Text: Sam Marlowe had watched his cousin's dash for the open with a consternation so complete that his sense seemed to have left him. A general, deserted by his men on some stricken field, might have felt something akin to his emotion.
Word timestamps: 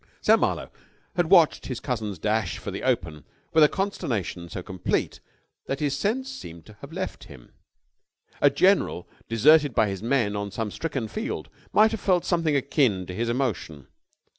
Sam 0.21 0.39
Marlowe 0.39 0.71
had 1.15 1.29
watched 1.29 1.67
his 1.67 1.79
cousin's 1.79 2.17
dash 2.17 2.57
for 2.57 2.71
the 2.71 2.81
open 2.81 3.23
with 3.53 3.63
a 3.63 3.69
consternation 3.69 4.49
so 4.49 4.63
complete 4.63 5.19
that 5.67 5.79
his 5.79 5.95
sense 5.95 6.27
seemed 6.27 6.65
to 6.65 6.73
have 6.81 6.91
left 6.91 7.25
him. 7.25 7.51
A 8.41 8.49
general, 8.49 9.07
deserted 9.29 9.75
by 9.75 9.89
his 9.89 10.01
men 10.01 10.35
on 10.35 10.49
some 10.49 10.71
stricken 10.71 11.07
field, 11.07 11.49
might 11.71 11.91
have 11.91 11.99
felt 12.01 12.25
something 12.25 12.55
akin 12.55 13.05
to 13.05 13.13
his 13.13 13.29
emotion. 13.29 13.89